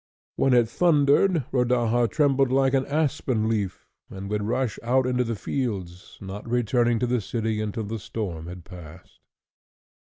When 0.35 0.53
it 0.55 0.67
thundered, 0.67 1.45
Rodaja 1.51 2.07
trembled 2.09 2.51
like 2.51 2.73
an 2.73 2.87
aspen 2.87 3.47
leaf, 3.47 3.87
and 4.09 4.31
would 4.31 4.41
rush 4.41 4.79
out 4.81 5.05
into 5.05 5.23
the 5.23 5.35
fields, 5.35 6.17
not 6.19 6.49
returning 6.49 6.97
to 6.97 7.05
the 7.05 7.21
city 7.21 7.61
until 7.61 7.83
the 7.83 7.99
storm 7.99 8.47
had 8.47 8.65
passed. 8.65 9.19